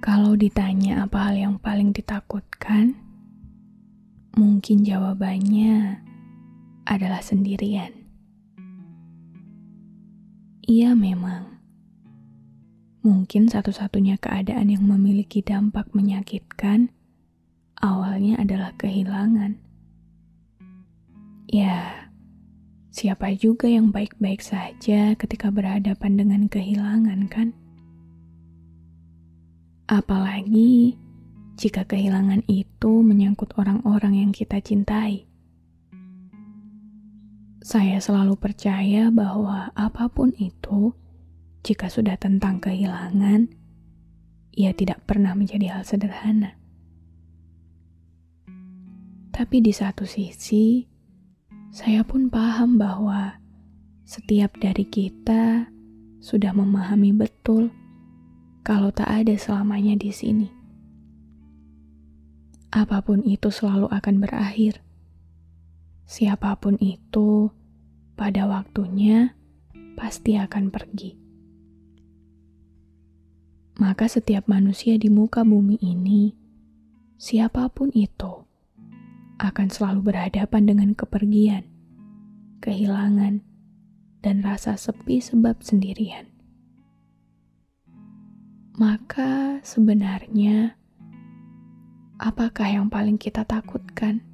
Kalau 0.00 0.32
ditanya 0.32 1.04
apa 1.04 1.28
hal 1.28 1.36
yang 1.36 1.54
paling 1.60 1.92
ditakutkan, 1.92 2.96
mungkin 4.32 4.80
jawabannya 4.80 6.00
adalah 6.88 7.20
sendirian. 7.20 7.92
Iya 10.64 10.96
memang, 10.96 11.60
mungkin 13.04 13.52
satu-satunya 13.52 14.16
keadaan 14.16 14.72
yang 14.72 14.88
memiliki 14.88 15.44
dampak 15.44 15.92
menyakitkan 15.92 16.88
awalnya 17.76 18.40
adalah 18.40 18.72
kehilangan. 18.80 19.60
Ya, 21.44 22.08
siapa 22.88 23.36
juga 23.36 23.68
yang 23.68 23.92
baik-baik 23.92 24.40
saja 24.40 25.12
ketika 25.12 25.52
berhadapan 25.52 26.16
dengan 26.16 26.48
kehilangan 26.48 27.28
kan? 27.28 27.59
Apalagi 29.90 30.94
jika 31.58 31.82
kehilangan 31.82 32.46
itu 32.46 33.02
menyangkut 33.02 33.58
orang-orang 33.58 34.22
yang 34.22 34.30
kita 34.30 34.62
cintai. 34.62 35.26
Saya 37.58 37.98
selalu 37.98 38.38
percaya 38.38 39.10
bahwa 39.10 39.74
apa 39.74 40.06
pun 40.06 40.30
itu, 40.38 40.94
jika 41.66 41.90
sudah 41.90 42.14
tentang 42.22 42.62
kehilangan, 42.62 43.50
ia 44.54 44.70
tidak 44.78 45.02
pernah 45.10 45.34
menjadi 45.34 45.74
hal 45.74 45.82
sederhana. 45.82 46.54
Tapi 49.34 49.58
di 49.58 49.74
satu 49.74 50.06
sisi, 50.06 50.86
saya 51.74 52.06
pun 52.06 52.30
paham 52.30 52.78
bahwa 52.78 53.42
setiap 54.06 54.54
dari 54.62 54.86
kita 54.86 55.66
sudah 56.22 56.54
memahami 56.54 57.10
betul 57.10 57.74
kalau 58.70 58.94
tak 58.94 59.10
ada 59.10 59.34
selamanya 59.34 59.98
di 59.98 60.14
sini. 60.14 60.46
Apa 62.70 63.02
pun 63.02 63.18
itu 63.26 63.50
selalu 63.50 63.90
akan 63.90 64.22
berakhir. 64.22 64.78
Siapa 66.06 66.54
pun 66.54 66.78
itu, 66.78 67.50
pada 68.14 68.46
waktunya 68.46 69.34
pasti 69.98 70.38
akan 70.38 70.70
pergi. 70.70 71.18
Maka 73.82 74.06
setiap 74.06 74.46
manusia 74.46 74.94
di 75.02 75.10
muka 75.10 75.42
bumi 75.42 75.82
ini, 75.82 76.38
siapa 77.18 77.66
pun 77.74 77.90
itu, 77.90 78.46
akan 79.42 79.66
selalu 79.66 80.14
berhadapan 80.14 80.70
dengan 80.70 80.90
kepergian, 80.94 81.66
kehilangan, 82.62 83.42
dan 84.22 84.46
rasa 84.46 84.78
sepi 84.78 85.18
sebab 85.18 85.58
sendirian 85.58 86.29
maka 88.80 89.60
sebenarnya 89.60 90.72
apakah 92.16 92.64
yang 92.64 92.88
paling 92.88 93.20
kita 93.20 93.44
takutkan? 93.44 94.24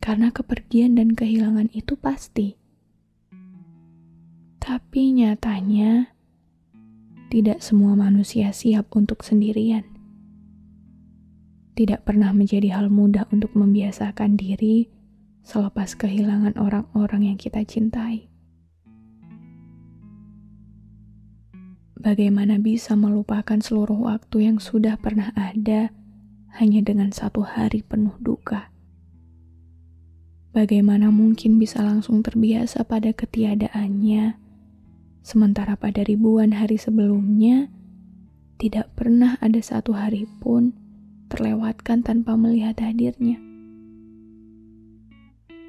Karena 0.00 0.32
kepergian 0.32 0.96
dan 0.96 1.12
kehilangan 1.12 1.68
itu 1.76 2.00
pasti. 2.00 2.56
Tapi 4.56 5.20
nyatanya 5.20 6.16
tidak 7.28 7.60
semua 7.60 7.92
manusia 7.92 8.56
siap 8.56 8.88
untuk 8.96 9.20
sendirian. 9.20 9.84
Tidak 11.76 12.08
pernah 12.08 12.32
menjadi 12.32 12.72
hal 12.72 12.88
mudah 12.88 13.28
untuk 13.36 13.52
membiasakan 13.52 14.40
diri 14.40 14.88
selepas 15.44 15.92
kehilangan 15.92 16.56
orang-orang 16.56 17.36
yang 17.36 17.36
kita 17.36 17.60
cintai. 17.68 18.29
Bagaimana 22.00 22.56
bisa 22.56 22.96
melupakan 22.96 23.60
seluruh 23.60 24.08
waktu 24.08 24.48
yang 24.48 24.56
sudah 24.56 24.96
pernah 24.96 25.36
ada 25.36 25.92
hanya 26.56 26.80
dengan 26.80 27.12
satu 27.12 27.44
hari 27.44 27.84
penuh 27.84 28.16
duka? 28.24 28.72
Bagaimana 30.56 31.12
mungkin 31.12 31.60
bisa 31.60 31.84
langsung 31.84 32.24
terbiasa 32.24 32.88
pada 32.88 33.12
ketiadaannya, 33.12 34.32
sementara 35.20 35.76
pada 35.76 36.00
ribuan 36.00 36.56
hari 36.56 36.80
sebelumnya 36.80 37.68
tidak 38.56 38.88
pernah 38.96 39.36
ada 39.44 39.60
satu 39.60 39.92
hari 39.92 40.24
pun 40.40 40.72
terlewatkan 41.28 42.00
tanpa 42.00 42.32
melihat 42.32 42.80
hadirnya? 42.80 43.36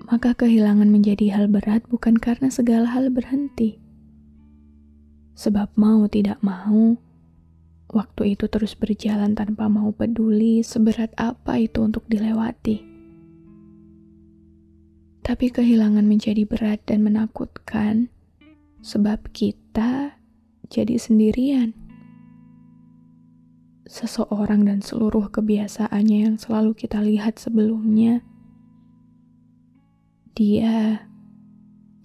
Maka 0.08 0.32
kehilangan 0.32 0.88
menjadi 0.88 1.36
hal 1.36 1.52
berat 1.52 1.84
bukan 1.92 2.16
karena 2.16 2.48
segala 2.48 2.88
hal 2.88 3.12
berhenti 3.12 3.81
Sebab 5.41 5.74
mau 5.74 6.06
tidak 6.06 6.38
mau, 6.46 7.02
waktu 7.90 8.38
itu 8.38 8.46
terus 8.46 8.78
berjalan 8.78 9.34
tanpa 9.34 9.66
mau 9.74 9.90
peduli 9.90 10.62
seberat 10.62 11.18
apa 11.18 11.57
itu 11.57 11.81
untuk 11.81 12.06
dilewati. 12.06 12.85
Tapi 15.25 15.46
kehilangan 15.50 16.06
menjadi 16.06 16.46
berat 16.46 16.85
dan 16.85 17.02
menakutkan, 17.02 18.13
sebab 18.85 19.34
kita 19.34 20.13
jadi 20.69 21.02
sendirian. 21.02 21.73
Seseorang 23.90 24.69
dan 24.69 24.85
seluruh 24.85 25.34
kebiasaannya 25.34 26.18
yang 26.29 26.38
selalu 26.38 26.78
kita 26.78 27.02
lihat 27.02 27.41
sebelumnya, 27.41 28.22
dia 30.38 31.09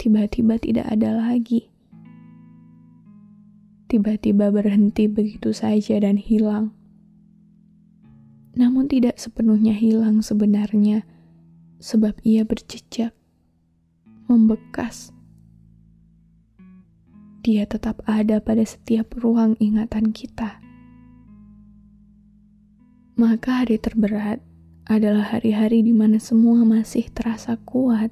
tiba-tiba 0.00 0.56
tidak 0.56 0.88
ada 0.88 1.20
lagi 1.20 1.75
tiba-tiba 3.86 4.50
berhenti 4.50 5.06
begitu 5.06 5.54
saja 5.54 6.02
dan 6.02 6.18
hilang. 6.18 6.74
Namun 8.58 8.90
tidak 8.90 9.20
sepenuhnya 9.20 9.76
hilang 9.76 10.24
sebenarnya, 10.24 11.06
sebab 11.78 12.18
ia 12.26 12.42
berjejak, 12.42 13.14
membekas. 14.26 15.14
Dia 17.46 17.62
tetap 17.68 18.02
ada 18.10 18.42
pada 18.42 18.66
setiap 18.66 19.14
ruang 19.22 19.54
ingatan 19.62 20.10
kita. 20.10 20.58
Maka 23.14 23.64
hari 23.64 23.78
terberat 23.78 24.42
adalah 24.90 25.36
hari-hari 25.36 25.86
di 25.86 25.94
mana 25.94 26.18
semua 26.18 26.66
masih 26.66 27.06
terasa 27.14 27.54
kuat, 27.62 28.10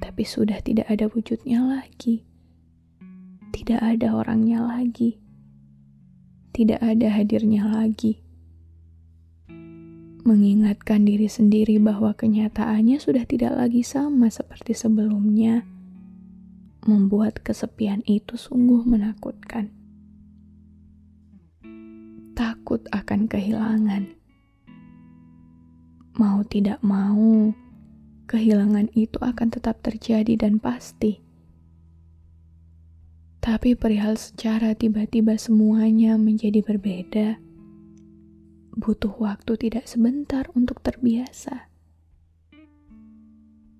tapi 0.00 0.24
sudah 0.24 0.62
tidak 0.64 0.88
ada 0.88 1.10
wujudnya 1.12 1.62
lagi 1.62 2.24
tidak 3.56 3.80
ada 3.80 4.12
orangnya 4.12 4.60
lagi, 4.60 5.16
tidak 6.52 6.76
ada 6.84 7.08
hadirnya 7.08 7.64
lagi. 7.64 8.20
Mengingatkan 10.28 11.08
diri 11.08 11.24
sendiri 11.24 11.80
bahwa 11.80 12.12
kenyataannya 12.12 13.00
sudah 13.00 13.24
tidak 13.24 13.56
lagi 13.56 13.80
sama 13.80 14.28
seperti 14.28 14.76
sebelumnya, 14.76 15.64
membuat 16.84 17.40
kesepian 17.40 18.04
itu 18.04 18.36
sungguh 18.36 18.84
menakutkan. 18.84 19.72
Takut 22.36 22.84
akan 22.92 23.24
kehilangan, 23.24 24.04
mau 26.20 26.44
tidak 26.44 26.84
mau, 26.84 27.56
kehilangan 28.28 28.92
itu 28.92 29.16
akan 29.16 29.48
tetap 29.48 29.80
terjadi 29.80 30.36
dan 30.36 30.60
pasti 30.60 31.25
Tapi 33.46 33.78
perihal 33.78 34.18
secara 34.18 34.74
tiba-tiba 34.74 35.38
semuanya 35.38 36.18
menjadi 36.18 36.66
berbeda, 36.66 37.38
butuh 38.74 39.14
waktu 39.22 39.54
tidak 39.54 39.86
sebentar 39.86 40.50
untuk 40.58 40.82
terbiasa. 40.82 41.70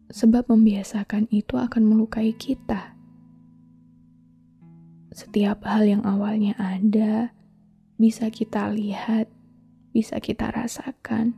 Sebab 0.06 0.46
membiasakan 0.46 1.26
itu 1.34 1.58
akan 1.58 1.82
melukai 1.82 2.30
kita. 2.38 2.94
Setiap 5.10 5.66
hal 5.66 5.82
yang 5.82 6.06
awalnya 6.06 6.54
ada, 6.62 7.34
bisa 7.98 8.30
kita 8.30 8.70
lihat, 8.70 9.26
bisa 9.90 10.22
kita 10.22 10.46
rasakan. 10.54 11.34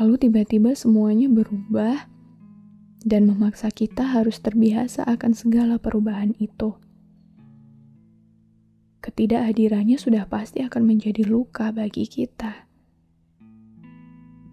Lalu 0.00 0.16
tiba-tiba 0.16 0.72
semuanya 0.72 1.28
berubah 1.28 2.13
dan 3.04 3.28
memaksa 3.28 3.68
kita 3.68 4.00
harus 4.00 4.40
terbiasa 4.40 5.04
akan 5.04 5.36
segala 5.36 5.76
perubahan 5.76 6.32
itu. 6.40 6.72
Ketidakhadirannya 9.04 10.00
sudah 10.00 10.24
pasti 10.24 10.64
akan 10.64 10.88
menjadi 10.88 11.28
luka 11.28 11.68
bagi 11.68 12.08
kita. 12.08 12.64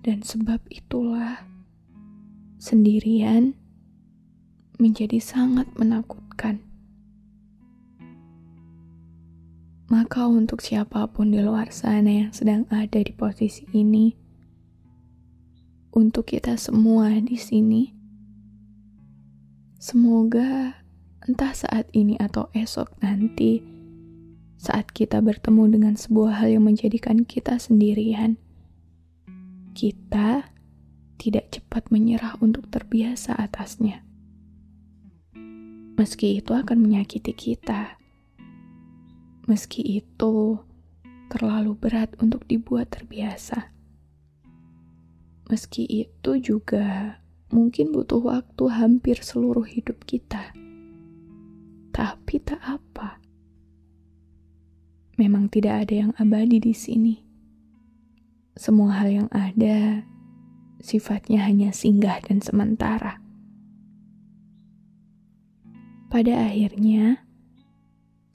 Dan 0.03 0.19
sebab 0.27 0.59
itulah 0.67 1.47
sendirian 2.59 3.55
menjadi 4.75 5.23
sangat 5.23 5.71
menakutkan. 5.79 6.59
Maka 9.87 10.27
untuk 10.27 10.59
siapa 10.59 11.07
pun 11.07 11.31
di 11.31 11.39
luar 11.39 11.71
sana 11.71 12.27
yang 12.27 12.31
sedang 12.35 12.67
ada 12.67 12.99
di 12.99 13.11
posisi 13.15 13.63
ini, 13.71 14.11
untuk 15.95 16.31
kita 16.31 16.55
semua 16.55 17.11
di 17.19 17.35
sini, 17.35 18.00
Semoga 19.81 20.77
entah 21.25 21.57
saat 21.57 21.89
ini 21.97 22.13
atau 22.21 22.53
esok 22.53 23.01
nanti, 23.01 23.65
saat 24.61 24.93
kita 24.93 25.25
bertemu 25.25 25.73
dengan 25.73 25.97
sebuah 25.97 26.37
hal 26.37 26.53
yang 26.53 26.69
menjadikan 26.69 27.25
kita 27.25 27.57
sendirian, 27.57 28.37
kita 29.73 30.53
tidak 31.17 31.49
cepat 31.49 31.89
menyerah 31.89 32.37
untuk 32.45 32.69
terbiasa 32.69 33.33
atasnya. 33.33 34.05
Meski 35.97 36.37
itu 36.37 36.53
akan 36.53 36.77
menyakiti 36.77 37.33
kita, 37.33 37.97
meski 39.49 39.81
itu 39.81 40.61
terlalu 41.33 41.73
berat 41.73 42.13
untuk 42.21 42.45
dibuat 42.45 42.93
terbiasa, 42.93 43.73
meski 45.49 45.89
itu 45.89 46.37
juga 46.37 47.17
mungkin 47.51 47.91
butuh 47.91 48.19
waktu 48.23 48.63
hampir 48.71 49.19
seluruh 49.21 49.67
hidup 49.67 50.03
kita. 50.07 50.55
Tapi 51.91 52.35
tak 52.39 52.63
apa. 52.63 53.19
Memang 55.19 55.51
tidak 55.51 55.85
ada 55.85 56.07
yang 56.07 56.11
abadi 56.17 56.57
di 56.57 56.73
sini. 56.73 57.15
Semua 58.55 58.97
hal 59.03 59.09
yang 59.11 59.29
ada 59.31 60.07
sifatnya 60.81 61.45
hanya 61.45 61.69
singgah 61.69 62.17
dan 62.25 62.41
sementara. 62.41 63.21
Pada 66.11 66.51
akhirnya, 66.51 67.23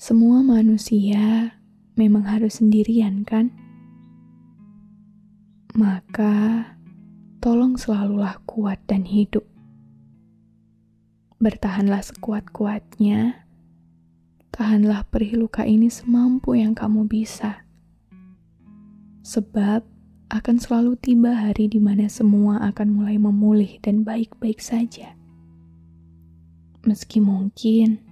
semua 0.00 0.40
manusia 0.40 1.56
memang 1.96 2.24
harus 2.24 2.60
sendirian, 2.60 3.24
kan? 3.24 3.52
Maka, 5.76 6.75
tolong 7.46 7.78
selalulah 7.78 8.42
kuat 8.42 8.82
dan 8.90 9.06
hidup. 9.06 9.46
Bertahanlah 11.38 12.02
sekuat-kuatnya, 12.02 13.46
tahanlah 14.50 15.06
perih 15.06 15.38
luka 15.38 15.62
ini 15.62 15.86
semampu 15.86 16.58
yang 16.58 16.74
kamu 16.74 17.06
bisa. 17.06 17.62
Sebab 19.22 19.86
akan 20.26 20.56
selalu 20.58 20.98
tiba 20.98 21.38
hari 21.38 21.70
di 21.70 21.78
mana 21.78 22.10
semua 22.10 22.66
akan 22.66 22.98
mulai 22.98 23.14
memulih 23.14 23.78
dan 23.78 24.02
baik-baik 24.02 24.58
saja. 24.58 25.14
Meski 26.82 27.22
mungkin 27.22 28.02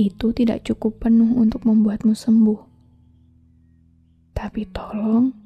itu 0.00 0.32
tidak 0.32 0.64
cukup 0.64 1.04
penuh 1.04 1.36
untuk 1.36 1.60
membuatmu 1.68 2.16
sembuh. 2.16 2.60
Tapi 4.32 4.64
tolong 4.72 5.45